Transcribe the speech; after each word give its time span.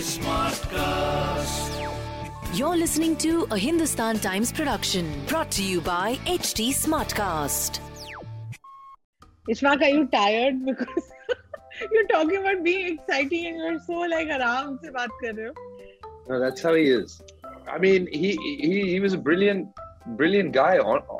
Smartcast. 0.00 1.76
You're 2.58 2.76
listening 2.76 3.16
to 3.16 3.46
a 3.50 3.58
Hindustan 3.58 4.18
Times 4.18 4.50
production 4.50 5.12
brought 5.26 5.50
to 5.52 5.62
you 5.62 5.82
by 5.82 6.14
HT 6.24 6.70
Smartcast. 6.70 7.80
Ishwak, 9.50 9.82
are 9.82 9.88
you 9.90 10.06
tired? 10.06 10.64
Because 10.64 11.12
you're 11.92 12.06
talking 12.06 12.38
about 12.38 12.64
being 12.64 12.94
exciting 12.94 13.46
and 13.46 13.56
you're 13.58 13.78
so 13.80 14.00
like 14.14 14.28
aram 14.28 14.78
se 14.82 14.88
baat 14.88 15.14
kar 15.20 15.34
rahe 15.34 15.46
ho. 15.46 15.52
No, 16.30 16.40
that's 16.40 16.62
how 16.62 16.74
he 16.74 16.88
is. 16.88 17.20
I 17.68 17.78
mean, 17.78 18.08
he 18.10 18.36
he, 18.64 18.90
he 18.92 19.00
was 19.00 19.12
a 19.12 19.18
brilliant, 19.18 19.68
brilliant 20.22 20.52
guy. 20.52 20.78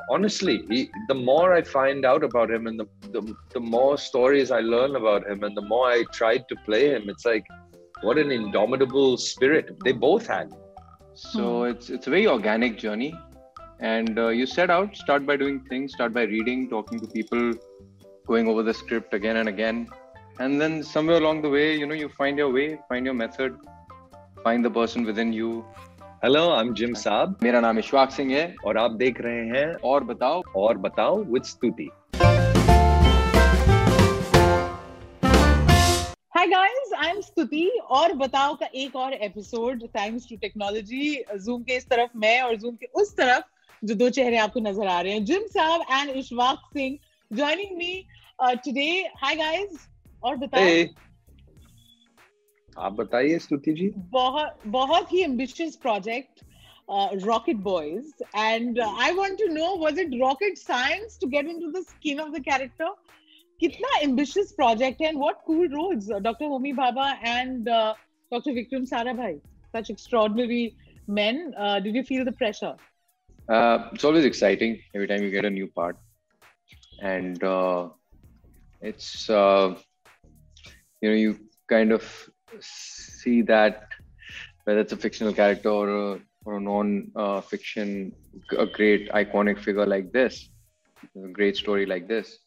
Honestly, 0.09 0.59
he, 0.69 0.89
the 1.07 1.19
more 1.31 1.53
I 1.53 1.61
find 1.61 2.03
out 2.03 2.23
about 2.23 2.49
him, 2.49 2.65
and 2.65 2.79
the, 2.79 2.87
the 3.17 3.35
the 3.53 3.59
more 3.59 3.97
stories 3.97 4.49
I 4.49 4.61
learn 4.61 4.95
about 4.95 5.27
him, 5.29 5.43
and 5.43 5.55
the 5.55 5.67
more 5.73 5.87
I 5.91 6.03
tried 6.11 6.47
to 6.49 6.55
play 6.65 6.85
him, 6.89 7.09
it's 7.09 7.25
like, 7.25 7.45
what 8.01 8.17
an 8.17 8.31
indomitable 8.31 9.17
spirit 9.17 9.77
they 9.83 9.91
both 9.91 10.27
had. 10.27 10.51
So 11.13 11.63
hmm. 11.63 11.71
it's 11.71 11.89
it's 11.89 12.07
a 12.07 12.09
very 12.09 12.27
organic 12.27 12.77
journey, 12.77 13.13
and 13.79 14.17
uh, 14.17 14.29
you 14.29 14.45
set 14.45 14.69
out, 14.69 14.95
start 14.95 15.25
by 15.25 15.37
doing 15.37 15.59
things, 15.69 15.93
start 15.93 16.13
by 16.13 16.23
reading, 16.23 16.69
talking 16.69 16.99
to 16.99 17.07
people, 17.07 17.53
going 18.27 18.47
over 18.47 18.63
the 18.63 18.73
script 18.73 19.13
again 19.13 19.37
and 19.37 19.49
again, 19.49 19.87
and 20.39 20.59
then 20.59 20.83
somewhere 20.83 21.17
along 21.17 21.41
the 21.41 21.49
way, 21.49 21.77
you 21.77 21.85
know, 21.85 21.93
you 21.93 22.09
find 22.09 22.37
your 22.37 22.51
way, 22.51 22.79
find 22.89 23.05
your 23.05 23.13
method, 23.13 23.55
find 24.43 24.65
the 24.65 24.71
person 24.71 25.03
within 25.03 25.33
you. 25.33 25.65
Hello, 26.23 26.53
I'm 26.53 26.75
Jim 26.75 26.93
Sarbh. 26.93 27.35
मेरा 27.43 27.59
नाम 27.61 27.79
इश्वाक 27.79 28.11
सिंह 28.11 28.33
है 28.33 28.43
और 28.65 28.77
आप 28.77 28.91
देख 29.05 29.21
रहे 29.21 29.45
हैं 29.47 29.67
और 29.91 30.03
बताओ 30.03 30.41
और 30.55 30.77
बताओ 30.77 31.23
with 31.25 31.47
Stuti. 31.53 31.87
Hi 36.41 36.47
guys, 36.47 36.91
I'm 36.97 37.17
Stuti. 37.21 37.67
और 37.91 38.13
बताओ 38.17 38.53
का 38.59 38.65
एक 38.75 38.95
और 38.95 39.13
episode 39.13 39.83
thanks 39.87 40.27
to 40.29 40.35
technology 40.35 41.23
Zoom 41.45 41.63
के 41.63 41.75
इस 41.77 41.87
तरफ़ 41.89 42.17
मैं 42.17 42.41
और 42.41 42.55
जूम 42.55 42.75
के 42.75 42.85
उस 43.01 43.11
तरफ़ 43.17 43.85
जो 43.85 43.95
दो 43.95 44.09
चेहरे 44.09 44.37
आपको 44.37 44.59
नज़र 44.59 44.87
आ 44.87 44.99
रहे 45.01 45.13
हैं 45.13 45.23
Jim 45.25 45.45
Sarbh 45.47 45.81
and 45.91 46.09
Ishwak 46.09 46.61
Singh 46.73 46.97
joining 47.31 47.77
me 47.77 47.93
today 48.41 48.87
hi 49.23 49.35
guys 49.35 49.87
और 50.23 50.35
बताओ। 50.35 50.63
Hey, 50.63 50.87
आप 52.79 52.93
बताइए 52.93 53.37
स्तुति 53.39 53.73
जी. 53.73 53.91
बहुत 54.17 54.67
बहुत 54.67 55.13
ही 55.13 55.23
ambitious 55.25 55.75
project 55.75 56.43
rocket 57.25 57.57
boys 57.69 58.23
and 58.37 58.79
I 58.79 59.11
uh, 59.11 59.17
to 59.37 59.53
know 59.53 59.75
to 59.77 59.99
it 59.99 60.19
rocket 60.21 60.57
science 60.57 61.19
to 61.21 61.27
get 61.27 61.45
to 61.45 61.51
get 61.51 61.55
into 61.55 62.19
of 62.19 62.29
the 62.29 62.43
of 62.81 62.95
ambitious 64.03 64.51
project 64.51 65.01
and 65.01 65.19
what 65.19 65.41
cool 65.45 65.67
roles 65.69 66.11
uh, 66.11 66.19
dr 66.19 66.45
homi 66.53 66.73
Bhabha 66.75 67.17
and 67.23 67.67
uh, 67.69 67.93
dr 68.31 68.51
vikram 68.59 68.87
sarabhai 68.93 69.39
such 69.71 69.89
extraordinary 69.89 70.75
men 71.07 71.53
uh, 71.57 71.79
did 71.79 71.95
you 71.95 72.03
feel 72.03 72.25
the 72.25 72.37
pressure 72.43 72.75
Uh, 73.55 73.77
it's 73.93 74.05
always 74.07 74.25
exciting 74.27 74.73
every 74.95 75.07
time 75.07 75.23
you 75.23 75.29
get 75.31 75.45
a 75.45 75.49
new 75.53 75.67
part, 75.67 75.95
and 77.01 77.43
uh, 77.43 77.89
it's 78.89 79.29
uh, 79.29 79.75
you 81.01 81.09
know 81.09 81.15
you 81.15 81.31
kind 81.67 81.91
of 81.91 82.29
see 82.59 83.41
that 83.41 83.87
whether 84.63 84.79
it's 84.79 84.93
a 84.93 84.97
fictional 84.97 85.33
character 85.33 85.69
or 85.69 85.89
a, 85.89 86.19
or 86.45 86.57
a 86.57 86.61
non-fiction, 86.61 88.13
a 88.57 88.67
great 88.77 89.11
iconic 89.11 89.59
figure 89.59 89.85
like 89.85 90.11
this, 90.11 90.49
a 91.25 91.27
great 91.39 91.57
story 91.57 91.85
like 91.85 92.07
this. 92.07 92.39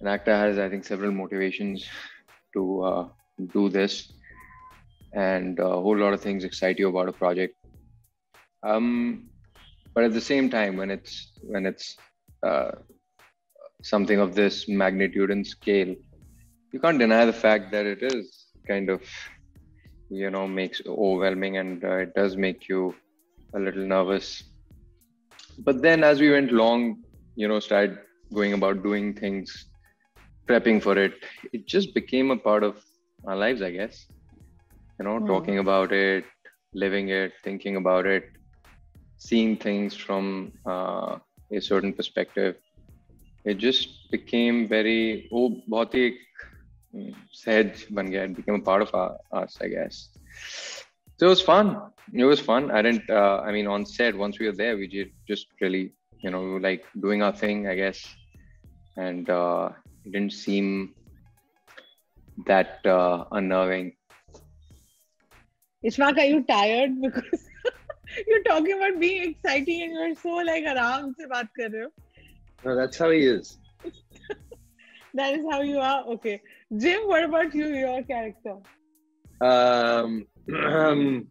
An 0.00 0.06
actor 0.06 0.34
has, 0.36 0.58
I 0.58 0.68
think, 0.68 0.84
several 0.84 1.12
motivations 1.12 1.86
to 2.54 2.82
uh, 2.82 3.08
do 3.52 3.68
this, 3.68 4.12
and 5.12 5.58
a 5.58 5.68
whole 5.68 5.96
lot 5.96 6.12
of 6.12 6.20
things 6.20 6.44
excite 6.44 6.78
you 6.78 6.88
about 6.88 7.08
a 7.08 7.12
project. 7.12 7.54
Um, 8.62 9.28
but 9.94 10.04
at 10.04 10.12
the 10.12 10.20
same 10.20 10.48
time 10.50 10.76
when 10.76 10.90
it's 10.90 11.32
when 11.42 11.66
it's 11.66 11.96
uh, 12.46 12.72
something 13.82 14.18
of 14.20 14.34
this 14.34 14.68
magnitude 14.68 15.30
and 15.30 15.46
scale 15.46 15.94
you 16.72 16.80
can't 16.80 16.98
deny 16.98 17.24
the 17.24 17.32
fact 17.32 17.70
that 17.72 17.86
it 17.86 18.02
is 18.02 18.46
kind 18.66 18.90
of 18.90 19.02
you 20.10 20.30
know 20.30 20.46
makes 20.46 20.80
overwhelming 20.86 21.56
and 21.58 21.84
uh, 21.84 21.96
it 22.04 22.14
does 22.14 22.36
make 22.36 22.68
you 22.68 22.94
a 23.54 23.58
little 23.58 23.86
nervous 23.86 24.44
but 25.58 25.82
then 25.82 26.04
as 26.04 26.20
we 26.20 26.30
went 26.30 26.50
along 26.50 27.02
you 27.36 27.48
know 27.48 27.60
started 27.60 27.98
going 28.34 28.52
about 28.52 28.82
doing 28.82 29.14
things 29.14 29.67
prepping 30.49 30.81
for 30.81 30.97
it 30.97 31.13
it 31.53 31.67
just 31.67 31.93
became 31.93 32.31
a 32.31 32.37
part 32.47 32.63
of 32.63 32.75
our 33.27 33.35
lives 33.35 33.61
i 33.61 33.71
guess 33.71 34.07
you 34.99 35.05
know 35.05 35.19
Hmm. 35.19 35.31
talking 35.31 35.59
about 35.59 35.91
it 35.91 36.25
living 36.73 37.09
it 37.09 37.31
thinking 37.43 37.75
about 37.77 38.05
it 38.05 38.23
seeing 39.17 39.55
things 39.57 39.95
from 39.95 40.51
uh, 40.65 41.15
a 41.51 41.59
certain 41.61 41.93
perspective 41.93 42.55
it 43.45 43.57
just 43.57 43.87
became 44.11 44.67
very 44.67 45.27
oh 45.33 45.49
बहुत 45.69 45.95
ही 45.95 46.05
एक, 46.07 46.17
mm, 46.95 47.13
सहज 47.43 47.85
बन 47.97 48.09
गया 48.11 48.23
it 48.29 48.35
became 48.39 48.55
a 48.61 48.65
part 48.69 48.81
of 48.87 48.93
our, 49.01 49.11
us 49.41 49.57
I 49.61 49.67
guess 49.75 49.95
so 51.17 51.25
it 51.27 51.29
was 51.29 51.41
fun 51.41 51.67
it 52.13 52.25
was 52.31 52.39
fun 52.39 52.71
I 52.71 52.81
didn't 52.81 53.09
uh, 53.09 53.37
I 53.47 53.51
mean 53.51 53.67
on 53.67 53.85
set 53.85 54.17
once 54.25 54.39
we 54.39 54.47
were 54.47 54.57
there 54.63 54.77
we 54.77 54.87
did 54.87 55.07
just 55.27 55.47
really 55.61 55.83
you 56.23 56.31
know 56.31 56.41
we 56.45 56.49
were 56.55 56.65
like 56.69 56.83
doing 57.07 57.21
our 57.23 57.33
thing 57.43 57.67
I 57.67 57.75
guess 57.75 57.99
and 58.97 59.29
uh, 59.29 59.69
it 59.69 59.86
didn't 60.12 60.32
seem 60.32 60.94
that 62.46 62.86
uh, 62.86 63.24
unnerving 63.32 63.92
ishwak 65.90 66.18
are 66.24 66.28
you 66.32 66.42
tired 66.50 66.94
because 67.06 67.46
you're 68.28 68.44
talking 68.48 68.76
about 68.78 68.98
being 69.00 69.30
exciting 69.30 69.82
and 69.82 69.92
you're 69.98 70.14
so 70.24 70.36
like 70.50 70.68
aram 70.74 71.12
se 71.20 71.30
baat 71.34 71.54
kar 71.60 71.70
rahe 71.76 71.86
ho 71.86 71.94
No, 72.66 72.72
that's 72.78 72.98
how 73.02 73.08
he 73.14 73.18
is. 73.32 73.50
that 75.18 75.34
is 75.34 75.44
how 75.50 75.60
you 75.68 75.78
are 75.90 76.00
okay 76.14 76.34
jim 76.84 77.06
what 77.12 77.28
about 77.30 77.54
you 77.60 77.68
your 77.84 78.02
character 78.12 78.56
Um, 79.40 80.26
um, 80.68 81.28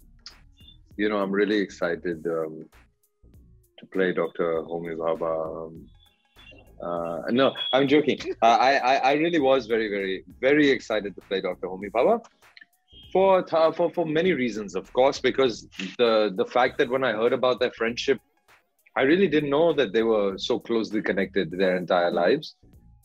you 0.96 1.08
know, 1.08 1.18
I'm 1.18 1.30
really 1.32 1.58
excited 1.58 2.26
um, 2.26 2.68
to 3.78 3.86
play 3.94 4.12
Dr. 4.12 4.62
Homi 4.62 4.94
Bhabha. 4.96 5.66
Um, 5.66 5.88
uh, 6.82 7.22
no, 7.30 7.54
I'm 7.72 7.88
joking. 7.88 8.18
Uh, 8.42 8.46
I, 8.46 8.72
I 8.76 8.94
I 9.10 9.12
really 9.14 9.40
was 9.40 9.66
very 9.66 9.88
very 9.88 10.24
very 10.40 10.70
excited 10.70 11.14
to 11.16 11.20
play 11.28 11.40
Dr. 11.40 11.66
Homi 11.68 11.90
Bhabha 11.90 12.24
for 13.12 13.44
for 13.72 13.90
for 13.90 14.06
many 14.06 14.32
reasons, 14.32 14.74
of 14.74 14.92
course, 14.92 15.20
because 15.20 15.66
the 15.98 16.32
the 16.34 16.46
fact 16.46 16.78
that 16.78 16.88
when 16.88 17.04
I 17.04 17.12
heard 17.12 17.32
about 17.32 17.60
their 17.60 17.72
friendship, 17.72 18.18
I 18.96 19.02
really 19.02 19.28
didn't 19.28 19.50
know 19.50 19.72
that 19.74 19.92
they 19.92 20.02
were 20.02 20.38
so 20.38 20.58
closely 20.58 21.02
connected 21.02 21.50
their 21.50 21.76
entire 21.76 22.10
lives. 22.10 22.56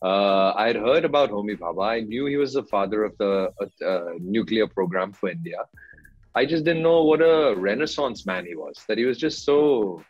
Uh, 0.04 0.54
I 0.56 0.68
had 0.68 0.76
heard 0.76 1.06
about 1.06 1.32
Homi 1.32 1.58
Bhabha. 1.58 1.88
I 1.88 2.00
knew 2.02 2.26
he 2.28 2.38
was 2.38 2.54
the 2.54 2.64
father 2.64 3.04
of 3.04 3.18
the 3.18 3.52
uh, 3.62 3.86
uh, 3.86 4.12
nuclear 4.20 4.68
program 4.68 5.14
for 5.14 5.30
India. 5.30 5.58
I 6.36 6.46
just 6.46 6.66
didn't 6.66 6.84
know 6.84 7.04
what 7.04 7.22
a 7.22 7.56
renaissance 7.58 8.26
man 8.26 8.46
he 8.46 8.56
was. 8.56 8.84
That 8.88 8.98
he 8.98 9.06
was 9.06 9.18
just 9.18 9.44
so. 9.44 10.04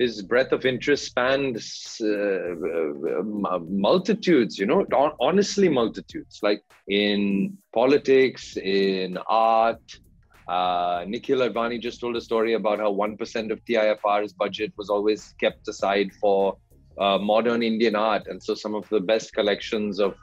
His 0.00 0.22
breadth 0.22 0.52
of 0.52 0.64
interest 0.64 1.04
spans 1.04 2.00
uh, 2.02 2.06
uh, 2.08 3.58
multitudes, 3.68 4.58
you 4.58 4.64
know, 4.64 4.86
honestly, 5.20 5.68
multitudes. 5.68 6.40
Like 6.42 6.62
in 6.88 7.58
politics, 7.74 8.56
in 8.56 9.18
art. 9.28 9.82
Uh, 10.48 11.04
Nikhil 11.06 11.40
Advani 11.40 11.78
just 11.78 12.00
told 12.00 12.16
a 12.16 12.20
story 12.20 12.54
about 12.54 12.78
how 12.78 12.90
1% 12.90 13.52
of 13.52 13.64
TIFR's 13.66 14.32
budget 14.32 14.72
was 14.78 14.88
always 14.88 15.34
kept 15.38 15.68
aside 15.68 16.10
for 16.20 16.56
uh, 16.98 17.18
modern 17.18 17.62
Indian 17.62 17.94
art. 17.94 18.26
And 18.26 18.42
so 18.42 18.54
some 18.54 18.74
of 18.74 18.88
the 18.88 19.00
best 19.00 19.34
collections 19.34 20.00
of 20.00 20.14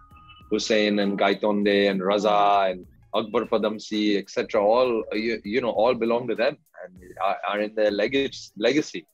Husain 0.52 1.00
and 1.04 1.20
Gaitonde 1.20 1.90
and 1.90 2.02
Raza 2.02 2.72
and 2.72 2.86
Akbar 3.14 3.46
Padamsee, 3.46 4.18
etc., 4.18 4.62
all 4.62 5.04
uh, 5.14 5.16
you, 5.16 5.40
you 5.44 5.62
know, 5.62 5.70
all 5.70 5.94
belong 5.94 6.28
to 6.28 6.36
them 6.36 6.58
and 6.84 6.94
are, 7.24 7.38
are 7.48 7.60
in 7.62 7.76
their 7.76 7.92
leg- 7.92 8.34
legacy. 8.58 9.06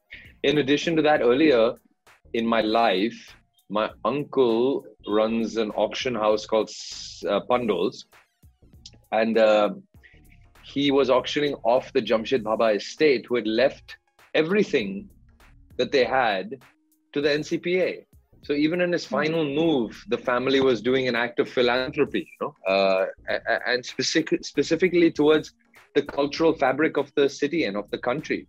In 0.44 0.58
addition 0.58 0.96
to 0.98 1.02
that, 1.04 1.22
earlier 1.22 1.74
in 2.34 2.46
my 2.46 2.60
life, 2.60 3.36
my 3.70 3.90
uncle 4.04 4.86
runs 5.08 5.56
an 5.56 5.72
auction 5.72 6.16
house 6.16 6.46
called 6.46 6.70
uh, 7.28 7.40
and 9.14 9.38
uh, 9.38 9.70
he 10.64 10.92
was 10.92 11.10
auctioning 11.10 11.54
off 11.64 11.94
the 11.94 12.02
Jamshed 12.02 12.44
Bhabha 12.44 12.76
estate, 12.76 13.26
who 13.28 13.36
had 13.36 13.48
left 13.48 13.98
everything 14.34 15.10
that 15.78 15.92
they 15.92 16.04
had 16.04 16.56
to 17.14 17.22
the 17.22 17.30
NCPA. 17.30 18.06
So 18.42 18.52
even 18.52 18.82
in 18.82 18.92
his 18.92 19.06
final 19.06 19.46
move, 19.46 20.04
the 20.10 20.18
family 20.18 20.60
was 20.60 20.82
doing 20.82 21.08
an 21.08 21.16
act 21.16 21.40
of 21.40 21.48
philanthropy, 21.48 22.28
you 22.32 22.38
know, 22.42 22.56
uh, 22.68 23.06
and 23.66 23.86
specific, 23.86 24.44
specifically 24.44 25.10
towards 25.10 25.54
the 25.96 26.02
cultural 26.02 26.54
fabric 26.54 26.98
of 26.98 27.10
the 27.16 27.30
city 27.30 27.64
and 27.64 27.78
of 27.78 27.90
the 27.92 27.98
country. 27.98 28.46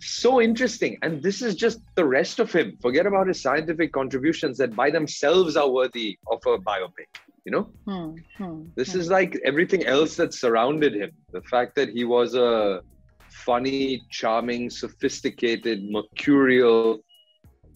So 0.00 0.40
interesting. 0.40 0.98
And 1.02 1.22
this 1.22 1.42
is 1.42 1.54
just 1.54 1.80
the 1.94 2.04
rest 2.04 2.38
of 2.40 2.52
him. 2.52 2.76
Forget 2.80 3.06
about 3.06 3.28
his 3.28 3.40
scientific 3.40 3.92
contributions 3.92 4.56
that 4.58 4.74
by 4.74 4.90
themselves 4.90 5.56
are 5.56 5.68
worthy 5.68 6.18
of 6.30 6.40
a 6.46 6.58
biopic. 6.58 7.10
You 7.44 7.52
know, 7.52 7.62
Hmm, 7.86 8.16
hmm, 8.36 8.64
this 8.76 8.92
hmm. 8.92 9.00
is 9.00 9.08
like 9.10 9.38
everything 9.44 9.84
else 9.86 10.16
that 10.16 10.34
surrounded 10.34 10.94
him. 10.94 11.10
The 11.32 11.42
fact 11.42 11.74
that 11.76 11.88
he 11.90 12.04
was 12.04 12.34
a 12.34 12.82
funny, 13.28 14.02
charming, 14.10 14.70
sophisticated, 14.70 15.84
mercurial, 15.90 17.00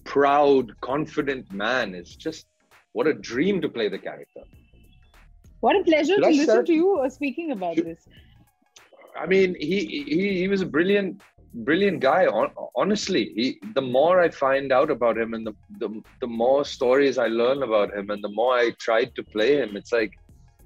proud, 0.05 0.79
confident 0.81 1.51
man 1.53 1.95
is 1.95 2.15
just 2.17 2.47
what 2.93 3.07
a 3.07 3.15
dream 3.15 3.61
to 3.63 3.69
play 3.69 3.89
the 3.89 3.99
character. 3.99 4.43
What 5.61 5.77
a 5.77 5.83
pleasure 5.83 6.15
Should 6.15 6.23
to 6.25 6.29
listen 6.29 6.45
start? 6.45 6.67
to 6.67 6.73
you 6.75 6.99
uh, 6.99 7.09
speaking 7.09 7.53
about 7.53 7.77
this. 7.77 8.07
I 9.19 9.27
mean, 9.27 9.57
he 9.59 10.05
he 10.07 10.39
he 10.41 10.49
was 10.49 10.61
a 10.61 10.67
brilliant, 10.67 11.23
brilliant 11.55 12.01
guy. 12.01 12.27
Honestly, 12.77 13.33
he 13.37 13.61
the 13.75 13.83
more 13.83 14.21
I 14.21 14.29
find 14.29 14.73
out 14.73 14.91
about 14.91 15.17
him, 15.17 15.35
and 15.35 15.47
the, 15.47 15.55
the 15.79 16.03
the 16.21 16.27
more 16.27 16.65
stories 16.65 17.19
I 17.19 17.29
learn 17.29 17.63
about 17.63 17.95
him, 17.95 18.11
and 18.11 18.23
the 18.23 18.29
more 18.41 18.55
I 18.55 18.71
tried 18.79 19.15
to 19.15 19.23
play 19.23 19.57
him, 19.57 19.77
it's 19.77 19.93
like, 19.93 20.13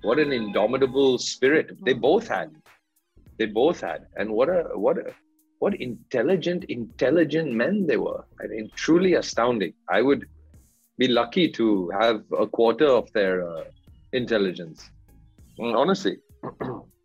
what 0.02 0.18
an 0.18 0.32
indomitable 0.32 1.18
spirit 1.18 1.76
they 1.84 1.92
both 1.92 2.28
had. 2.28 2.50
They 3.38 3.46
both 3.46 3.80
had, 3.80 4.06
and 4.16 4.30
what 4.30 4.48
a 4.48 4.64
what 4.74 4.98
a 4.98 5.14
what 5.58 5.74
intelligent, 5.74 6.64
intelligent 6.64 7.52
men 7.52 7.86
they 7.86 7.96
were. 7.96 8.24
I 8.42 8.46
mean, 8.46 8.70
truly 8.76 9.14
astounding. 9.14 9.74
I 9.90 10.02
would 10.02 10.26
be 10.98 11.08
lucky 11.08 11.50
to 11.52 11.90
have 12.00 12.22
a 12.38 12.46
quarter 12.46 12.86
of 12.86 13.12
their 13.12 13.48
uh, 13.48 13.64
intelligence. 14.12 14.88
Mm, 15.58 15.76
Honestly. 15.76 16.18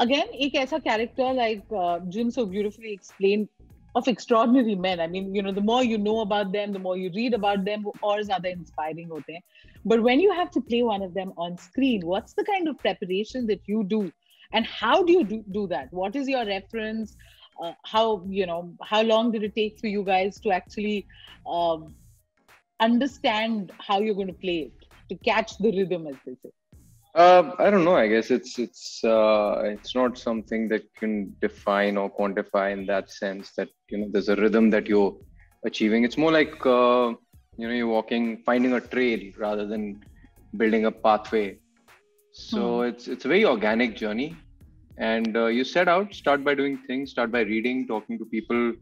again 0.00 0.28
एक 0.46 0.54
ऐसा 0.54 0.82
character 0.84 1.32
like 1.32 1.64
uh, 1.72 1.98
Jim 2.08 2.30
so 2.30 2.46
beautifully 2.46 2.92
explained 2.92 3.48
of 3.94 4.06
extraordinary 4.06 4.74
men. 4.74 5.00
I 5.00 5.06
mean, 5.06 5.34
you 5.34 5.42
know, 5.42 5.52
the 5.52 5.60
more 5.60 5.82
you 5.82 5.98
know 5.98 6.20
about 6.20 6.52
them, 6.52 6.72
the 6.72 6.78
more 6.78 6.96
you 6.96 7.10
read 7.14 7.34
about 7.34 7.64
them, 7.64 7.84
और 8.02 8.22
ज़्यादा 8.22 8.52
inspiring 8.56 9.08
होते 9.10 9.32
हैं. 9.32 9.40
But 9.84 10.02
when 10.02 10.20
you 10.20 10.32
have 10.32 10.50
to 10.52 10.60
play 10.60 10.82
one 10.82 11.02
of 11.02 11.14
them 11.14 11.32
on 11.36 11.56
screen, 11.58 12.06
what's 12.06 12.34
the 12.34 12.44
kind 12.44 12.68
of 12.68 12.78
preparation 12.78 13.46
that 13.46 13.60
you 13.66 13.84
do, 13.84 14.12
and 14.52 14.66
how 14.66 15.02
do 15.02 15.12
you 15.12 15.24
do, 15.24 15.44
do 15.50 15.66
that? 15.68 15.92
What 15.92 16.16
is 16.16 16.28
your 16.28 16.44
reference? 16.46 17.16
Uh, 17.62 17.72
how 17.84 18.24
you 18.28 18.46
know? 18.46 18.72
How 18.82 19.02
long 19.02 19.32
did 19.32 19.42
it 19.42 19.54
take 19.54 19.80
for 19.80 19.88
you 19.88 20.04
guys 20.04 20.38
to 20.40 20.50
actually 20.50 21.06
um, 21.46 21.94
understand 22.80 23.72
how 23.78 24.00
you're 24.00 24.14
going 24.14 24.28
to 24.28 24.40
play 24.46 24.58
it, 24.70 24.86
to 25.08 25.16
catch 25.24 25.58
the 25.58 25.76
rhythm, 25.76 26.06
as 26.06 26.14
they 26.26 26.36
say? 26.42 26.52
Uh, 27.15 27.51
I 27.59 27.69
don't 27.69 27.85
know. 27.85 27.95
I 27.95 28.07
guess 28.07 28.31
it's 28.31 28.57
it's 28.57 29.03
uh, 29.03 29.61
it's 29.65 29.93
not 29.93 30.17
something 30.17 30.67
that 30.69 30.81
you 30.83 30.89
can 30.97 31.35
define 31.41 31.95
or 31.95 32.09
quantify 32.09 32.73
in 32.73 32.87
that 32.87 33.11
sense. 33.11 33.51
That 33.55 33.69
you 33.89 33.99
know, 33.99 34.07
there's 34.11 34.29
a 34.29 34.35
rhythm 34.35 34.71
that 34.71 34.87
you're 34.87 35.15
achieving. 35.63 36.03
It's 36.03 36.17
more 36.17 36.31
like 36.31 36.65
uh, 36.65 37.13
you 37.57 37.67
know, 37.67 37.73
you're 37.73 37.87
walking, 37.87 38.41
finding 38.43 38.73
a 38.73 38.81
trail 38.81 39.19
rather 39.37 39.67
than 39.67 40.03
building 40.57 40.85
a 40.85 40.91
pathway. 40.91 41.59
So 42.31 42.81
it's 42.81 43.07
it's 43.07 43.25
a 43.25 43.27
very 43.27 43.45
organic 43.45 43.95
journey, 43.95 44.35
and 44.97 45.37
uh, 45.37 45.45
you 45.45 45.63
set 45.63 45.87
out, 45.87 46.15
start 46.15 46.43
by 46.43 46.55
doing 46.55 46.79
things, 46.87 47.11
start 47.11 47.31
by 47.31 47.41
reading, 47.41 47.85
talking 47.85 48.17
to 48.17 48.25
people, 48.25 48.73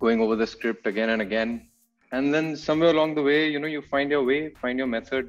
going 0.00 0.22
over 0.22 0.36
the 0.36 0.46
script 0.46 0.86
again 0.86 1.10
and 1.10 1.20
again, 1.20 1.68
and 2.12 2.32
then 2.32 2.56
somewhere 2.56 2.90
along 2.90 3.14
the 3.14 3.22
way, 3.22 3.50
you 3.50 3.58
know, 3.58 3.66
you 3.66 3.82
find 3.82 4.10
your 4.10 4.24
way, 4.24 4.54
find 4.62 4.78
your 4.78 4.86
method, 4.88 5.28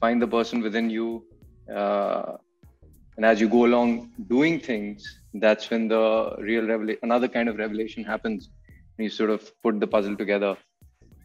find 0.00 0.22
the 0.22 0.26
person 0.26 0.62
within 0.62 0.88
you 0.88 1.26
uh, 1.74 2.36
and 3.16 3.26
as 3.26 3.40
you 3.40 3.48
go 3.48 3.64
along 3.66 4.10
doing 4.28 4.60
things 4.60 5.20
that's 5.34 5.70
when 5.70 5.88
the 5.88 6.34
real 6.38 6.66
revelation 6.66 7.00
another 7.02 7.28
kind 7.28 7.48
of 7.48 7.56
revelation 7.56 8.04
happens 8.04 8.50
and 8.68 9.04
you 9.04 9.10
sort 9.10 9.30
of 9.30 9.50
put 9.62 9.80
the 9.80 9.86
puzzle 9.86 10.16
together 10.16 10.56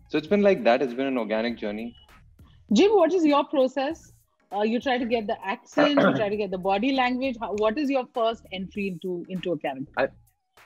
so 0.09 0.17
it's 0.17 0.27
been 0.27 0.41
like 0.41 0.63
that 0.63 0.81
it's 0.81 0.94
been 0.94 1.07
an 1.07 1.17
organic 1.17 1.57
journey 1.57 1.95
Jim, 2.73 2.91
what 2.91 3.13
is 3.13 3.25
your 3.25 3.45
process? 3.45 4.11
Uh, 4.53 4.61
you 4.61 4.79
try 4.79 4.97
to 4.97 5.05
get 5.05 5.27
the 5.27 5.38
accent, 5.45 5.99
you 6.01 6.13
try 6.15 6.29
to 6.29 6.38
get 6.38 6.51
the 6.51 6.57
body 6.57 6.94
language. 6.94 7.35
How, 7.39 7.53
what 7.53 7.77
is 7.77 7.89
your 7.89 8.05
first 8.13 8.45
entry 8.51 8.88
into 8.88 9.25
into 9.29 9.51
a 9.53 9.57
character? 9.57 9.91
I 9.97 10.07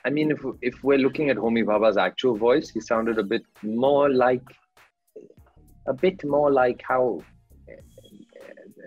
I 0.04 0.10
mean, 0.10 0.30
if 0.32 0.44
if 0.62 0.82
we're 0.82 0.98
looking 0.98 1.30
at 1.30 1.36
Homi 1.36 1.64
Bhabha's 1.64 1.96
actual 1.96 2.36
voice, 2.36 2.68
he 2.70 2.80
sounded 2.80 3.18
a 3.18 3.22
bit 3.22 3.42
more 3.62 4.10
like, 4.10 4.42
a 5.86 5.92
bit 5.92 6.24
more 6.24 6.50
like 6.50 6.82
how 6.82 7.22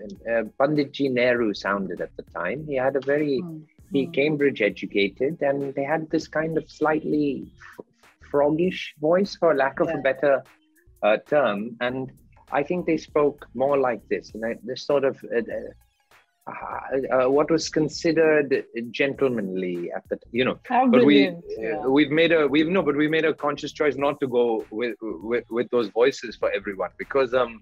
uh, 0.02 0.30
uh, 0.32 0.42
Panditji 0.60 1.10
Nehru 1.12 1.54
sounded 1.54 2.00
at 2.00 2.10
the 2.16 2.24
time. 2.34 2.64
He 2.66 2.76
had 2.76 2.96
a 2.96 3.00
very 3.00 3.40
Hmm, 3.40 3.58
he 3.92 4.06
hmm. 4.06 4.12
Cambridge 4.12 4.62
educated, 4.62 5.42
and 5.42 5.74
they 5.74 5.84
had 5.84 6.10
this 6.10 6.28
kind 6.28 6.56
of 6.58 6.70
slightly 6.70 7.46
f- 7.78 7.86
froggish 8.32 8.94
voice, 9.00 9.36
for 9.36 9.54
lack 9.54 9.80
of 9.80 9.88
Yeah. 9.88 9.98
a 9.98 10.02
better 10.02 10.42
uh, 11.02 11.18
term. 11.28 11.76
And 11.80 12.12
I 12.52 12.62
think 12.62 12.86
they 12.86 12.96
spoke 12.96 13.46
more 13.54 13.78
like 13.78 14.02
this, 14.08 14.32
and 14.34 14.44
I- 14.44 14.58
this 14.62 14.86
sort 14.86 15.04
of. 15.04 15.16
Uh, 15.24 15.42
uh, 16.46 17.24
uh, 17.24 17.28
what 17.28 17.50
was 17.50 17.68
considered 17.68 18.64
gentlemanly 18.90 19.90
at 19.96 20.02
the 20.08 20.18
you 20.30 20.44
know 20.44 20.58
How 20.68 20.86
but 20.88 21.04
we, 21.04 21.30
yeah. 21.58 21.78
uh, 21.84 21.90
we've 21.90 22.10
made 22.10 22.32
a 22.32 22.46
we've 22.46 22.68
no 22.68 22.82
but 22.82 22.96
we 22.96 23.08
made 23.08 23.24
a 23.24 23.34
conscious 23.34 23.72
choice 23.72 23.96
not 23.96 24.20
to 24.20 24.28
go 24.28 24.64
with 24.70 24.96
with, 25.02 25.44
with 25.50 25.68
those 25.70 25.88
voices 25.88 26.36
for 26.36 26.50
everyone 26.52 26.90
because 26.98 27.34
um 27.34 27.60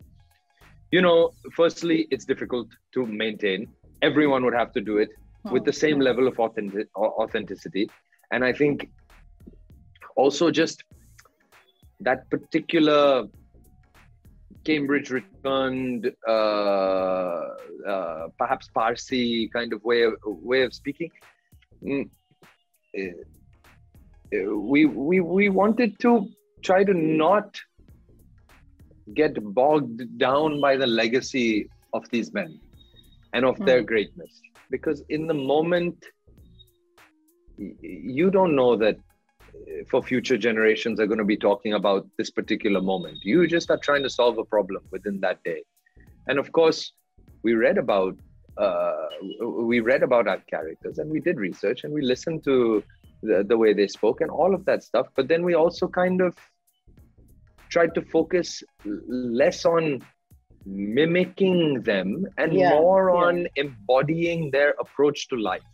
you 0.95 1.03
know 1.03 1.19
firstly 1.59 2.07
it's 2.11 2.25
difficult 2.25 2.69
to 2.95 3.07
maintain. 3.07 3.69
Everyone 4.03 4.45
would 4.45 4.59
have 4.63 4.73
to 4.73 4.81
do 4.81 4.99
it 4.99 5.11
with 5.53 5.65
the 5.65 5.73
same 5.73 5.99
level 6.01 6.29
of 6.29 6.39
authentic, 6.39 6.89
authenticity. 6.97 7.89
And 8.31 8.45
i 8.45 8.53
think 8.53 8.89
also 10.17 10.51
just 10.51 10.85
that 12.01 12.29
particular 12.31 13.27
cambridge 14.65 15.11
returned 15.11 16.11
uh, 16.27 17.43
uh, 17.93 18.29
perhaps 18.39 18.69
parsi 18.75 19.49
kind 19.53 19.73
of 19.73 19.85
way 19.85 20.03
of 20.03 20.15
way 20.25 20.63
of 20.63 20.73
speaking 20.73 21.11
mm, 21.83 22.09
uh, 22.99 23.03
uh, 24.35 24.57
we 24.73 24.87
we 24.87 25.21
we 25.21 25.49
wanted 25.49 25.99
to 26.07 26.29
try 26.63 26.83
to 26.83 26.95
not 26.95 27.61
get 29.13 29.35
bogged 29.55 30.19
down 30.19 30.61
by 30.61 30.77
the 30.77 30.87
legacy 30.87 31.71
of 31.93 32.09
these 32.11 32.33
men 32.33 32.61
and 33.33 33.45
of 33.45 33.63
their 33.65 33.81
Hmm. 33.81 33.85
greatness. 33.85 34.41
Because 34.71 35.03
in 35.09 35.27
the 35.27 35.35
moment 35.35 36.05
you 37.57 38.31
don't 38.31 38.55
know 38.57 38.77
that 38.77 38.97
uh, 39.55 39.85
for 39.91 40.03
future 40.03 40.37
generations 40.37 40.99
are 41.01 41.07
going 41.07 41.19
to 41.19 41.25
be 41.25 41.37
talking 41.37 41.75
about 41.75 42.07
this 42.19 42.31
particular 42.31 42.81
moment. 42.81 43.19
You 43.23 43.47
just 43.47 43.71
are 43.71 43.79
trying 43.79 44.03
to 44.03 44.11
solve 44.11 44.39
a 44.39 44.45
problem 44.45 44.83
within 44.91 45.21
that 45.21 45.43
day. 45.45 45.63
And 46.29 46.39
of 46.39 46.53
course 46.53 46.93
we 47.43 47.55
read 47.55 47.79
about 47.79 48.15
uh, 48.61 48.93
we 49.45 49.81
read 49.81 50.03
about 50.03 50.29
our 50.29 50.39
characters 50.49 50.99
and 50.99 51.11
we 51.11 51.21
did 51.21 51.39
research 51.39 51.85
and 51.85 51.93
we 51.93 52.03
listened 52.03 52.45
to 52.45 52.85
the, 53.23 53.45
the 53.49 53.57
way 53.57 53.73
they 53.73 53.89
spoke 53.89 54.21
and 54.21 54.31
all 54.31 54.55
of 54.55 54.65
that 54.67 54.83
stuff. 54.83 55.07
But 55.17 55.29
then 55.29 55.45
we 55.45 55.55
also 55.55 55.89
kind 55.89 56.21
of 56.21 56.37
tried 57.75 57.95
to 57.99 58.03
focus 58.17 58.63
less 58.85 59.65
on 59.65 59.85
mimicking 60.67 61.83
them 61.91 62.27
and 62.39 62.53
Yeah, 62.53 62.71
more 62.75 63.11
yeah. 63.11 63.25
on 63.25 63.47
embodying 63.57 64.51
their 64.51 64.71
approach 64.85 65.29
to 65.31 65.37
life. 65.37 65.69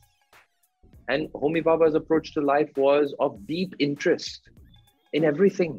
And 1.09 1.29
homi 1.43 1.63
Bhabha's 1.69 1.97
approach 2.01 2.33
to 2.35 2.41
life 2.41 2.71
was 2.87 3.15
of 3.27 3.47
deep 3.47 3.75
interest 3.79 4.51
in 5.13 5.25
everything. 5.33 5.73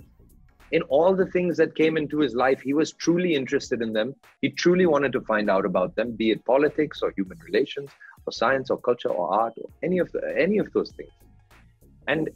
In 0.77 0.81
all 0.95 1.13
the 1.21 1.29
things 1.35 1.57
that 1.61 1.75
came 1.81 1.97
into 2.01 2.19
his 2.25 2.33
life 2.45 2.61
he 2.67 2.73
was 2.81 2.93
truly 3.05 3.31
interested 3.41 3.81
in 3.85 3.91
them. 3.97 4.13
He 4.43 4.49
truly 4.63 4.85
wanted 4.93 5.11
to 5.17 5.21
find 5.31 5.49
out 5.55 5.65
about 5.71 5.95
them 5.97 6.11
be 6.21 6.27
it 6.35 6.45
politics 6.53 7.01
or 7.03 7.09
human 7.17 7.39
relations 7.47 7.89
or 8.25 8.31
science 8.41 8.69
or 8.73 8.77
culture 8.89 9.13
or 9.19 9.25
art 9.41 9.53
or 9.61 9.69
any 9.87 9.99
of 10.03 10.11
the, 10.13 10.21
any 10.45 10.57
of 10.63 10.71
those 10.75 10.91
things. 10.97 11.15
And 12.07 12.29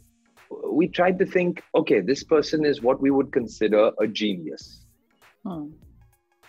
we 0.72 0.88
tried 0.88 1.18
to 1.18 1.26
think 1.26 1.62
okay 1.74 2.00
this 2.00 2.22
person 2.24 2.64
is 2.64 2.82
what 2.82 3.00
we 3.00 3.10
would 3.10 3.32
consider 3.32 3.90
a 4.00 4.06
genius 4.06 4.84
Hmm. 5.44 5.68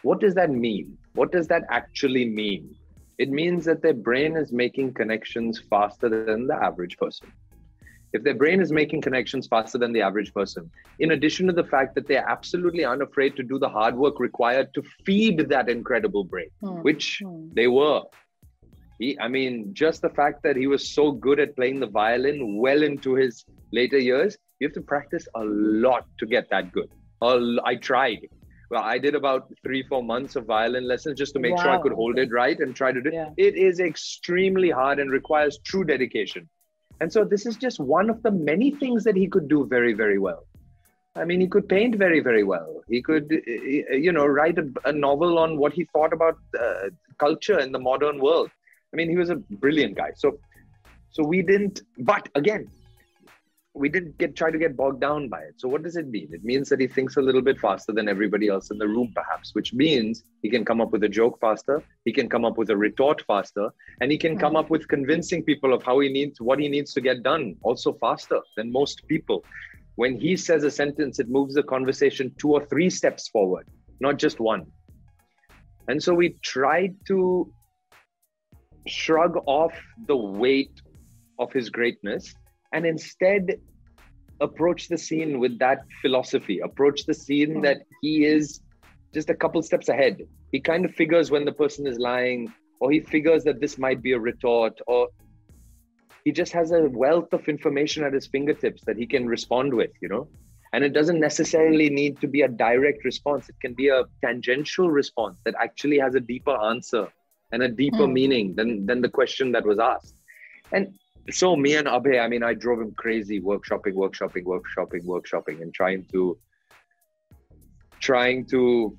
what 0.01 0.19
does 0.19 0.33
that 0.35 0.49
mean 0.51 0.97
what 1.13 1.31
does 1.31 1.47
that 1.47 1.63
actually 1.71 2.25
mean 2.29 2.75
it 3.17 3.29
means 3.29 3.65
that 3.65 3.81
their 3.81 3.93
brain 3.93 4.35
is 4.37 4.51
making 4.51 4.93
connections 4.93 5.59
faster 5.69 6.09
than 6.09 6.33
the 6.35 6.41
average 6.43 6.83
person 6.85 7.15
if 7.99 8.09
their 8.11 8.23
brain 8.23 8.49
is 8.49 8.61
making 8.61 8.89
connections 8.91 9.41
faster 9.41 9.73
than 9.73 9.91
the 9.91 9.97
average 10.01 10.31
person 10.33 10.69
in 10.99 11.11
addition 11.11 11.47
to 11.47 11.53
the 11.53 11.63
fact 11.63 11.93
that 11.95 12.07
they're 12.07 12.27
absolutely 12.27 12.83
unafraid 12.85 13.35
to 13.35 13.43
do 13.43 13.57
the 13.59 13.69
hard 13.69 13.95
work 13.95 14.19
required 14.19 14.67
to 14.73 14.81
feed 15.05 15.39
that 15.49 15.69
incredible 15.69 16.23
brain 16.23 16.49
Hmm. 16.61 16.81
which 16.81 17.23
Hmm. 17.23 17.49
they 17.53 17.67
were. 17.67 18.01
He, 18.99 19.17
I 19.19 19.27
mean, 19.27 19.73
just 19.73 20.01
the 20.01 20.09
fact 20.09 20.43
that 20.43 20.55
he 20.55 20.67
was 20.67 20.89
so 20.89 21.11
good 21.11 21.39
at 21.39 21.55
playing 21.55 21.79
the 21.79 21.87
violin 21.87 22.57
well 22.57 22.81
into 22.83 23.13
his 23.13 23.45
later 23.71 23.97
years, 23.99 24.37
you 24.59 24.67
have 24.67 24.73
to 24.73 24.81
practice 24.81 25.27
a 25.35 25.43
lot 25.43 26.05
to 26.19 26.25
get 26.25 26.49
that 26.49 26.71
good. 26.71 26.89
I 27.21 27.75
tried. 27.75 28.27
Well, 28.69 28.83
I 28.83 28.97
did 28.97 29.15
about 29.15 29.51
three, 29.63 29.83
four 29.83 30.03
months 30.03 30.35
of 30.35 30.45
violin 30.45 30.87
lessons 30.87 31.17
just 31.17 31.33
to 31.33 31.39
make 31.39 31.57
sure 31.57 31.69
I 31.69 31.81
could 31.81 31.93
hold 31.93 32.19
it 32.19 32.31
right 32.31 32.59
and 32.59 32.75
try 32.75 32.91
to 32.91 33.01
do 33.01 33.11
Yeah. 33.13 33.29
it. 33.37 33.55
is 33.55 33.79
extremely 33.79 34.69
hard 34.69 34.99
and 34.99 35.09
requires 35.09 35.57
true 35.59 35.85
dedication. 35.85 36.49
And 36.99 37.11
so, 37.13 37.23
this 37.23 37.45
is 37.45 37.55
just 37.55 37.79
one 37.79 38.09
of 38.09 38.21
the 38.23 38.31
many 38.31 38.71
things 38.71 39.03
that 39.03 39.15
he 39.15 39.27
could 39.27 39.47
do 39.47 39.65
very, 39.67 39.93
very 39.93 40.17
well. 40.17 40.47
I 41.15 41.25
mean, 41.25 41.39
he 41.39 41.47
could 41.47 41.69
paint 41.69 41.95
very, 41.95 42.19
very 42.19 42.43
well. 42.43 42.81
He 42.89 43.01
could, 43.01 43.31
you 44.07 44.11
know, 44.11 44.25
write 44.25 44.57
a, 44.59 44.67
a 44.85 44.91
novel 44.91 45.37
on 45.39 45.57
what 45.57 45.73
he 45.73 45.85
thought 45.93 46.13
about 46.13 46.37
uh, 46.59 46.89
culture 47.19 47.59
in 47.59 47.71
the 47.71 47.79
modern 47.79 48.19
world. 48.19 48.49
Mean, 48.97 49.09
he 49.09 49.15
was 49.15 49.29
a 49.29 49.35
brilliant 49.65 49.95
guy. 49.95 50.11
So, 50.15 50.39
so 51.11 51.23
we 51.23 51.43
didn't. 51.43 51.81
But 51.99 52.29
again, 52.33 52.67
we 53.75 53.89
didn't 53.89 54.17
get 54.17 54.35
try 54.35 54.49
to 54.49 54.57
get 54.57 54.75
bogged 54.75 55.01
down 55.01 55.29
by 55.29 55.41
it. 55.41 55.53
So 55.57 55.67
what 55.67 55.83
does 55.83 55.97
it 55.97 56.07
mean? 56.07 56.29
It 56.31 56.43
means 56.43 56.67
that 56.69 56.79
he 56.79 56.87
thinks 56.87 57.15
a 57.15 57.21
little 57.21 57.43
bit 57.43 57.59
faster 57.59 57.91
than 57.93 58.09
everybody 58.09 58.47
else 58.47 58.71
in 58.71 58.79
the 58.79 58.87
room, 58.87 59.11
perhaps, 59.15 59.53
which 59.53 59.71
means 59.71 60.23
he 60.41 60.49
can 60.49 60.65
come 60.65 60.81
up 60.81 60.91
with 60.91 61.03
a 61.03 61.09
joke 61.09 61.39
faster, 61.39 61.83
he 62.05 62.11
can 62.11 62.27
come 62.27 62.43
up 62.43 62.57
with 62.57 62.71
a 62.71 62.77
retort 62.77 63.21
faster, 63.27 63.69
and 64.01 64.11
he 64.11 64.17
can 64.17 64.35
come 64.39 64.55
up 64.55 64.71
with 64.71 64.87
convincing 64.87 65.43
people 65.43 65.75
of 65.75 65.83
how 65.83 65.99
he 65.99 66.09
needs 66.09 66.41
what 66.41 66.59
he 66.59 66.67
needs 66.67 66.91
to 66.95 67.01
get 67.01 67.21
done 67.21 67.55
also 67.61 67.93
faster 67.93 68.39
than 68.55 68.71
most 68.71 69.07
people. 69.07 69.45
When 69.95 70.19
he 70.19 70.35
says 70.37 70.63
a 70.63 70.71
sentence, 70.71 71.19
it 71.19 71.29
moves 71.29 71.53
the 71.53 71.63
conversation 71.75 72.33
two 72.39 72.53
or 72.53 72.65
three 72.65 72.89
steps 72.89 73.27
forward, 73.27 73.67
not 73.99 74.17
just 74.17 74.39
one. 74.39 74.65
And 75.87 76.01
so 76.01 76.15
we 76.15 76.29
tried 76.41 76.95
to 77.09 77.51
shrug 78.87 79.37
off 79.45 79.73
the 80.07 80.15
weight 80.15 80.81
of 81.39 81.51
his 81.53 81.69
greatness 81.69 82.33
and 82.73 82.85
instead 82.85 83.59
approach 84.41 84.87
the 84.87 84.97
scene 84.97 85.39
with 85.39 85.57
that 85.59 85.79
philosophy 86.01 86.59
approach 86.59 87.05
the 87.05 87.13
scene 87.13 87.55
hmm. 87.55 87.61
that 87.61 87.77
he 88.01 88.25
is 88.25 88.61
just 89.13 89.29
a 89.29 89.33
couple 89.35 89.61
steps 89.63 89.89
ahead. 89.89 90.21
He 90.51 90.59
kind 90.59 90.85
of 90.85 90.93
figures 90.93 91.31
when 91.31 91.45
the 91.45 91.51
person 91.51 91.87
is 91.87 91.97
lying 91.97 92.53
or 92.79 92.91
he 92.91 92.99
figures 92.99 93.43
that 93.45 93.59
this 93.59 93.77
might 93.77 94.01
be 94.01 94.11
a 94.11 94.19
retort 94.19 94.79
or 94.85 95.07
he 96.23 96.31
just 96.31 96.51
has 96.51 96.71
a 96.71 96.83
wealth 96.83 97.31
of 97.33 97.47
information 97.47 98.03
at 98.03 98.13
his 98.13 98.27
fingertips 98.27 98.83
that 98.85 98.97
he 98.97 99.07
can 99.07 99.27
respond 99.27 99.73
with 99.73 99.91
you 100.01 100.09
know? 100.09 100.27
And 100.73 100.83
it 100.83 100.89
doesn't 100.89 101.19
necessarily 101.19 101.89
need 101.89 102.19
to 102.19 102.27
be 102.27 102.41
a 102.41 102.47
direct 102.47 103.05
response. 103.05 103.47
It 103.47 103.55
can 103.61 103.73
be 103.73 103.87
a 103.87 104.03
tangential 104.21 104.91
response 104.91 105.37
that 105.45 105.55
actually 105.59 105.97
has 105.99 106.13
a 106.15 106.19
deeper 106.19 106.55
answer 106.65 107.07
and 107.51 107.63
a 107.63 107.69
deeper 107.69 108.07
mm. 108.07 108.13
meaning 108.13 108.55
than 108.55 108.85
than 108.85 109.01
the 109.01 109.09
question 109.09 109.51
that 109.51 109.65
was 109.65 109.79
asked. 109.79 110.15
And 110.71 110.93
so 111.31 111.55
me 111.55 111.75
and 111.75 111.87
Abhay, 111.87 112.21
I 112.23 112.27
mean, 112.27 112.43
I 112.43 112.53
drove 112.53 112.79
him 112.79 112.91
crazy, 112.91 113.41
workshopping, 113.41 113.93
workshopping, 113.93 114.45
workshopping, 114.45 115.03
workshopping, 115.03 115.61
and 115.61 115.73
trying 115.73 116.05
to 116.11 116.37
trying 117.99 118.45
to 118.45 118.97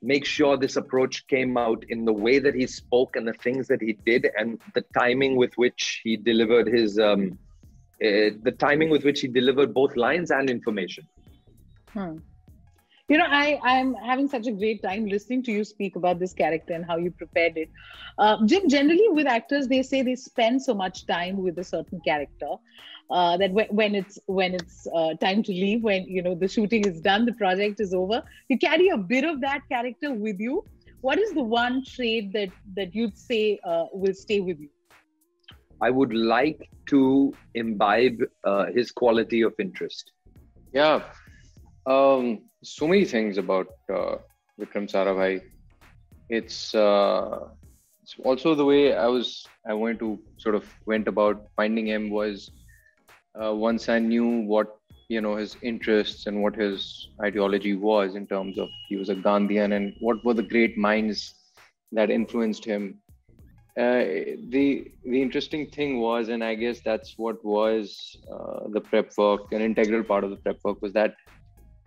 make 0.00 0.24
sure 0.24 0.56
this 0.56 0.76
approach 0.76 1.26
came 1.26 1.56
out 1.56 1.84
in 1.88 2.04
the 2.04 2.12
way 2.12 2.38
that 2.38 2.54
he 2.54 2.66
spoke 2.66 3.16
and 3.16 3.26
the 3.26 3.32
things 3.32 3.66
that 3.66 3.80
he 3.80 3.94
did 4.06 4.28
and 4.36 4.60
the 4.74 4.84
timing 4.96 5.36
with 5.36 5.52
which 5.56 6.00
he 6.04 6.16
delivered 6.16 6.68
his 6.68 6.98
um, 6.98 7.38
uh, 8.00 8.30
the 8.42 8.54
timing 8.58 8.90
with 8.90 9.04
which 9.04 9.20
he 9.20 9.28
delivered 9.28 9.74
both 9.74 9.96
lines 9.96 10.30
and 10.30 10.48
information. 10.48 11.06
Hmm 11.92 12.18
you 13.08 13.16
know 13.16 13.26
i 13.28 13.58
i'm 13.64 13.94
having 13.94 14.28
such 14.28 14.46
a 14.46 14.52
great 14.52 14.82
time 14.82 15.06
listening 15.06 15.42
to 15.42 15.52
you 15.52 15.64
speak 15.64 15.96
about 15.96 16.18
this 16.18 16.32
character 16.32 16.74
and 16.74 16.84
how 16.84 16.96
you 16.96 17.10
prepared 17.10 17.56
it. 17.56 17.70
Uh, 18.18 18.36
jim 18.44 18.68
generally 18.68 19.08
with 19.10 19.26
actors 19.26 19.68
they 19.68 19.82
say 19.82 20.02
they 20.02 20.14
spend 20.14 20.62
so 20.62 20.74
much 20.74 21.06
time 21.06 21.42
with 21.42 21.58
a 21.58 21.64
certain 21.64 22.00
character 22.00 22.50
uh, 23.10 23.36
that 23.38 23.50
when, 23.52 23.66
when 23.70 23.94
it's 23.94 24.18
when 24.26 24.54
it's 24.54 24.86
uh, 24.94 25.14
time 25.14 25.42
to 25.42 25.52
leave 25.52 25.82
when 25.82 26.04
you 26.04 26.22
know 26.22 26.34
the 26.34 26.48
shooting 26.48 26.84
is 26.86 27.00
done 27.00 27.24
the 27.24 27.32
project 27.32 27.80
is 27.80 27.94
over 27.94 28.22
you 28.48 28.58
carry 28.58 28.88
a 28.88 28.98
bit 28.98 29.24
of 29.24 29.40
that 29.40 29.62
character 29.70 30.12
with 30.12 30.38
you. 30.38 30.64
What 31.00 31.18
is 31.18 31.32
the 31.32 31.42
one 31.42 31.84
trait 31.84 32.32
that 32.32 32.50
that 32.74 32.94
you'd 32.94 33.16
say 33.16 33.60
uh, 33.64 33.86
will 33.92 34.14
stay 34.14 34.40
with 34.40 34.58
you? 34.58 34.68
I 35.80 35.90
would 35.90 36.12
like 36.12 36.68
to 36.86 37.32
imbibe 37.54 38.20
uh, 38.42 38.66
his 38.74 38.90
quality 38.90 39.42
of 39.42 39.54
interest. 39.60 40.10
Yeah. 40.72 41.04
Um, 41.86 42.47
so 42.62 42.88
many 42.88 43.04
things 43.04 43.38
about 43.38 43.68
uh, 43.92 44.16
Vikram 44.60 44.88
Sarabhai. 44.90 45.40
It's 46.28 46.74
uh, 46.74 47.48
it's 48.02 48.16
also 48.24 48.54
the 48.54 48.64
way 48.64 48.94
I 48.94 49.06
was 49.06 49.46
I 49.66 49.74
wanted 49.74 49.98
to 50.00 50.18
sort 50.38 50.54
of 50.54 50.64
went 50.86 51.08
about 51.08 51.46
finding 51.56 51.86
him 51.86 52.10
was 52.10 52.50
uh, 53.40 53.54
once 53.54 53.88
I 53.88 53.98
knew 53.98 54.40
what 54.40 54.76
you 55.08 55.20
know 55.20 55.36
his 55.36 55.56
interests 55.62 56.26
and 56.26 56.42
what 56.42 56.54
his 56.54 57.08
ideology 57.22 57.74
was 57.74 58.14
in 58.14 58.26
terms 58.26 58.58
of 58.58 58.68
he 58.88 58.96
was 58.96 59.08
a 59.08 59.14
Gandhian 59.14 59.74
and 59.76 59.94
what 60.00 60.22
were 60.24 60.34
the 60.34 60.42
great 60.42 60.76
minds 60.76 61.34
that 61.92 62.10
influenced 62.10 62.64
him. 62.64 63.00
Uh, 63.78 64.02
the 64.50 64.90
the 65.04 65.22
interesting 65.22 65.70
thing 65.70 66.00
was, 66.00 66.28
and 66.28 66.42
I 66.42 66.54
guess 66.56 66.80
that's 66.84 67.14
what 67.16 67.42
was 67.44 68.16
uh, 68.30 68.68
the 68.70 68.80
prep 68.80 69.16
work. 69.16 69.52
An 69.52 69.62
integral 69.62 70.02
part 70.02 70.24
of 70.24 70.30
the 70.30 70.36
prep 70.36 70.58
work 70.64 70.82
was 70.82 70.92
that 70.94 71.14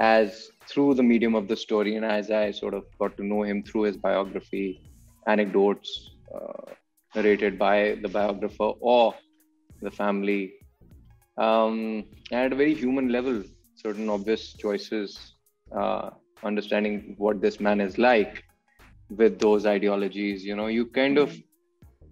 as 0.01 0.49
through 0.67 0.95
the 0.95 1.03
medium 1.03 1.35
of 1.35 1.47
the 1.47 1.55
story 1.55 1.95
and 1.95 2.03
as 2.03 2.31
I 2.31 2.49
sort 2.49 2.73
of 2.73 2.85
got 2.97 3.15
to 3.17 3.23
know 3.23 3.43
him 3.43 3.61
through 3.63 3.83
his 3.83 3.97
biography, 3.97 4.81
anecdotes 5.27 5.91
uh, 6.33 6.71
narrated 7.15 7.59
by 7.59 7.99
the 8.01 8.09
biographer 8.09 8.71
or 8.93 9.13
the 9.81 9.91
family, 9.91 10.53
um, 11.37 12.05
at 12.31 12.51
a 12.51 12.55
very 12.55 12.73
human 12.73 13.09
level, 13.09 13.43
certain 13.75 14.09
obvious 14.09 14.53
choices, 14.53 15.35
uh, 15.77 16.09
understanding 16.43 17.13
what 17.19 17.39
this 17.39 17.59
man 17.59 17.79
is 17.79 17.99
like 17.99 18.43
with 19.09 19.39
those 19.39 19.67
ideologies. 19.67 20.43
You 20.43 20.55
know, 20.55 20.67
you 20.67 20.87
kind 20.87 21.19
of, 21.19 21.35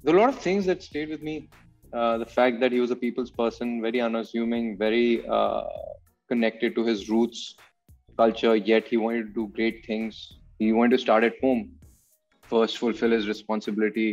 there 0.04 0.14
are 0.14 0.18
a 0.18 0.22
lot 0.22 0.30
of 0.30 0.40
things 0.40 0.68
that 0.68 0.84
stayed 0.84 1.10
with 1.10 1.24
me. 1.24 1.50
Uh, 1.92 2.20
the 2.20 2.26
fact 2.26 2.60
that 2.60 2.72
he 2.72 2.80
was 2.80 2.92
a 2.92 2.96
people's 2.96 3.32
person, 3.32 3.82
very 3.82 4.00
unassuming, 4.00 4.78
very 4.78 5.28
uh, 5.28 5.64
connected 6.28 6.76
to 6.76 6.86
his 6.86 7.10
roots 7.10 7.56
culture, 8.22 8.56
yet 8.56 8.88
he 8.88 8.98
wanted 8.98 9.28
to 9.28 9.34
do 9.40 9.46
great 9.58 9.86
things. 9.86 10.14
He 10.60 10.74
wanted 10.74 10.98
to 10.98 11.02
start 11.06 11.24
at 11.24 11.36
home, 11.44 11.62
first 12.54 12.78
fulfill 12.78 13.12
his 13.18 13.28
responsibility 13.34 14.10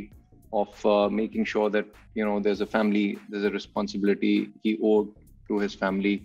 of 0.52 0.86
uh, 0.86 1.08
making 1.20 1.44
sure 1.52 1.68
that 1.76 1.86
you 2.14 2.25
know 2.25 2.36
there's 2.40 2.62
a 2.66 2.70
family, 2.76 3.06
there's 3.28 3.48
a 3.50 3.54
responsibility 3.60 4.34
he 4.62 4.78
owed 4.90 5.08
to 5.48 5.58
his 5.64 5.75
family, 5.75 6.16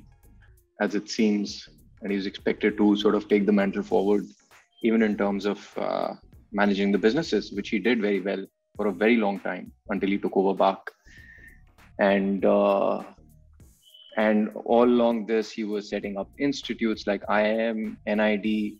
as 0.80 0.96
it 1.00 1.10
seems, 1.18 1.70
and 2.02 2.12
he 2.12 2.18
was 2.22 2.28
expected 2.32 2.78
to 2.82 2.96
sort 3.04 3.16
of 3.16 3.28
take 3.28 3.46
the 3.46 3.58
mantle 3.62 3.88
forward, 3.94 4.26
even 4.84 5.02
in 5.10 5.18
terms 5.24 5.46
of 5.54 5.60
uh, 5.78 6.14
managing 6.62 6.92
the 6.92 7.02
businesses, 7.08 7.52
which 7.52 7.70
he 7.70 7.80
did 7.80 8.02
very 8.02 8.22
well 8.30 8.46
for 8.76 8.88
a 8.88 8.94
very 9.04 9.18
long 9.26 9.40
time 9.40 9.72
until 9.90 10.10
he 10.10 10.18
took 10.18 10.38
over 10.38 10.54
BARC. 10.54 10.92
And 12.00 12.46
uh, 12.46 13.04
and 14.18 14.50
all 14.66 14.84
along 14.84 15.26
this 15.26 15.52
he 15.52 15.64
was 15.64 15.90
setting 15.90 16.18
up 16.18 16.30
institutes 16.38 17.08
like 17.08 17.24
iim 17.28 17.98
nid 18.06 18.80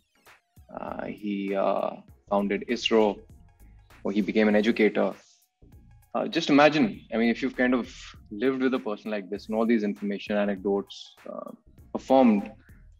uh, 0.78 1.04
he 1.06 1.54
uh, 1.54 1.90
founded 2.28 2.64
isro 2.68 3.18
or 4.04 4.10
he 4.12 4.20
became 4.20 4.48
an 4.48 4.56
educator. 4.56 5.12
Uh, 6.14 6.26
just 6.28 6.50
imagine 6.50 7.00
i 7.14 7.16
mean 7.16 7.30
if 7.30 7.42
you've 7.42 7.56
kind 7.56 7.72
of 7.72 7.90
lived 8.30 8.60
with 8.60 8.74
a 8.74 8.78
person 8.78 9.10
like 9.10 9.30
this 9.30 9.46
and 9.46 9.56
all 9.56 9.64
these 9.64 9.82
information 9.82 10.36
anecdotes 10.36 11.14
uh, 11.30 11.50
performed 11.94 12.50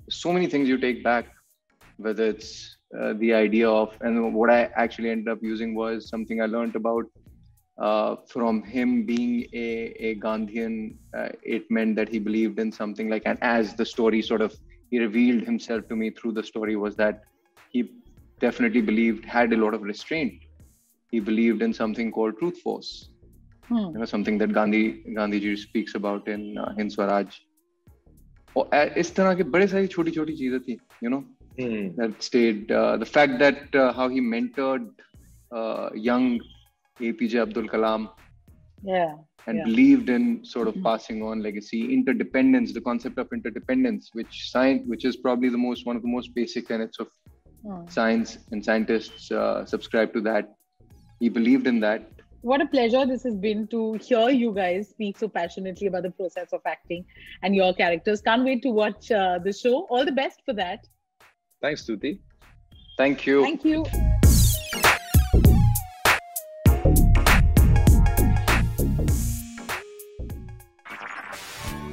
so 0.09 0.33
many 0.33 0.47
things 0.47 0.67
you 0.67 0.79
take 0.79 1.05
back 1.05 1.27
whether 1.99 2.25
it's 2.25 2.79
uh, 2.99 3.12
the 3.19 3.35
idea 3.35 3.69
of 3.69 3.95
and 4.01 4.35
what 4.35 4.49
i 4.49 4.61
actually 4.77 5.11
ended 5.11 5.29
up 5.29 5.43
using 5.43 5.75
was 5.75 6.09
something 6.09 6.41
i 6.41 6.47
learned 6.47 6.75
about 6.75 7.05
uh, 7.82 8.16
from 8.27 8.63
him 8.63 9.06
being 9.06 9.46
a, 9.54 9.94
a 10.00 10.16
Gandhian, 10.16 10.96
uh, 11.16 11.30
it 11.44 11.70
meant 11.70 11.96
that 11.96 12.10
he 12.10 12.20
believed 12.20 12.60
in 12.60 12.72
something 12.72 13.10
like, 13.10 13.24
and 13.25 13.38
as 13.42 13.75
the 13.75 13.86
story 13.86 14.22
sort 14.22 14.42
of, 14.42 14.56
he 14.89 15.00
revealed 15.00 15.44
himself 15.44 15.88
to 15.89 15.96
me 15.96 16.10
through 16.10 16.32
the 16.32 16.44
story 16.44 16.75
was 16.75 16.96
that 16.96 17.24
he 17.70 17.92
definitely 18.39 18.82
believed, 18.82 19.25
had 19.25 19.54
a 19.54 19.58
lot 19.58 19.74
of 19.74 19.82
restraint. 19.82 20.34
He 21.12 21.20
believed 21.20 21.62
in 21.62 21.74
something 21.74 22.12
called 22.12 22.38
truth 22.39 22.60
force, 22.62 23.10
hmm. 23.68 23.77
you 23.77 24.00
know, 24.00 24.06
something 24.06 24.38
that 24.39 24.54
Gandhi 24.54 25.04
Gandhiji 25.10 25.58
speaks 25.58 25.96
about 25.96 26.27
in 26.27 26.58
uh, 26.58 26.74
Hind 26.74 26.92
Swaraj. 26.92 27.27
और 28.58 28.98
इस 28.98 29.16
तरह 29.16 29.34
के 29.36 29.44
बड़े 29.44 29.68
सारी 29.68 29.88
छोटी 29.88 30.12
छोटी 30.12 30.34
चीजें 30.36 30.60
थी 30.60 30.80
you 31.01 31.10
know 31.10 31.24
hmm. 31.60 31.96
that 31.96 32.24
stayed 32.24 32.72
uh, 32.72 32.98
the 32.98 33.06
fact 33.06 33.38
that 33.39 33.75
uh, 33.75 33.94
how 33.94 34.08
he 36.99 37.13
mentored 37.13 37.31
young 37.31 37.43
APJ 37.43 37.43
Abdul 37.43 37.69
Kalam. 37.69 38.11
Yeah. 38.85 39.15
And 39.47 39.59
yeah. 39.59 39.65
believed 39.65 40.09
in 40.09 40.45
sort 40.45 40.69
of 40.69 40.75
mm-hmm. 40.75 40.85
passing 40.85 41.23
on 41.23 41.43
legacy, 41.43 41.93
interdependence, 41.93 42.73
the 42.73 42.81
concept 42.81 43.19
of 43.19 43.29
interdependence, 43.33 44.11
which 44.13 44.51
science, 44.51 44.83
which 44.87 45.05
is 45.05 45.17
probably 45.17 45.49
the 45.49 45.59
most 45.59 45.87
one 45.87 45.97
of 45.97 46.03
the 46.03 46.09
most 46.09 46.35
basic 46.35 46.69
tenets 46.69 46.99
of 47.01 47.09
oh. 47.67 47.85
science, 47.89 48.39
and 48.53 48.65
scientists 48.65 49.31
uh, 49.31 49.65
subscribe 49.67 50.13
to 50.13 50.21
that. 50.21 50.55
He 51.21 51.29
believed 51.29 51.67
in 51.67 51.81
that. 51.81 52.09
What 52.43 52.61
a 52.61 52.67
pleasure 52.67 53.07
this 53.07 53.23
has 53.23 53.37
been 53.37 53.69
to 53.69 53.95
hear 53.95 54.31
you 54.31 54.53
guys 54.53 54.89
speak 54.89 55.19
so 55.19 55.29
passionately 55.29 55.87
about 55.87 56.03
the 56.03 56.11
process 56.11 56.53
of 56.53 56.61
acting 56.67 57.05
and 57.43 57.55
your 57.55 57.73
characters. 57.73 58.21
Can't 58.21 58.45
wait 58.45 58.63
to 58.63 58.71
watch 58.71 59.13
uh, 59.13 59.39
the 59.39 59.53
show. 59.53 59.87
All 59.91 60.05
the 60.05 60.13
best 60.13 60.43
for 60.45 60.55
that. 60.55 60.87
Thanks, 61.61 61.87
Tuti. 61.87 62.21
Thank 62.99 63.27
you. 63.27 63.43
Thank 63.43 63.65
you. 63.65 63.85